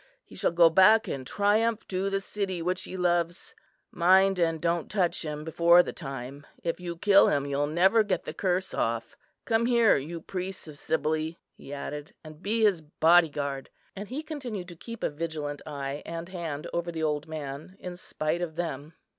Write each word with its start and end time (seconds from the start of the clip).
He 0.25 0.33
shall 0.33 0.49
go 0.51 0.71
back 0.71 1.07
in 1.07 1.25
triumph 1.25 1.87
to 1.89 2.09
the 2.09 2.19
city 2.19 2.59
which 2.59 2.85
he 2.85 2.97
loves. 2.97 3.53
Mind, 3.91 4.39
and 4.39 4.59
don't 4.59 4.89
touch 4.89 5.21
him 5.21 5.43
before 5.43 5.83
the 5.83 5.93
time. 5.93 6.47
If 6.63 6.79
you 6.79 6.97
kill 6.97 7.27
him, 7.27 7.45
you'll 7.45 7.67
never 7.67 8.01
get 8.01 8.23
the 8.23 8.33
curse 8.33 8.73
off. 8.73 9.15
Come 9.45 9.67
here, 9.67 9.97
you 9.97 10.19
priests 10.19 10.67
of 10.67 10.79
Cybele," 10.79 11.35
he 11.53 11.71
added, 11.71 12.15
"and 12.23 12.41
be 12.41 12.63
his 12.63 12.81
body 12.81 13.29
guard." 13.29 13.69
And 13.95 14.09
he 14.09 14.23
continued 14.23 14.69
to 14.69 14.75
keep 14.75 15.03
a 15.03 15.09
vigilant 15.11 15.61
eye 15.67 16.01
and 16.03 16.27
hand 16.29 16.65
over 16.73 16.91
the 16.91 17.03
old 17.03 17.27
man, 17.27 17.77
in 17.79 17.95
spite 17.95 18.41
of 18.41 18.55
them. 18.55 18.95